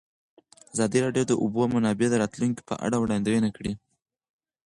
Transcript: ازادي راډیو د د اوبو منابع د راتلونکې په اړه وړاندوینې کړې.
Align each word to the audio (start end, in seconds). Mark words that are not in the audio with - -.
ازادي 0.73 0.99
راډیو 1.05 1.23
د 1.27 1.29
د 1.31 1.33
اوبو 1.43 1.61
منابع 1.73 2.07
د 2.09 2.15
راتلونکې 2.23 2.61
په 2.69 2.75
اړه 2.85 2.97
وړاندوینې 2.99 3.49
کړې. 3.57 3.73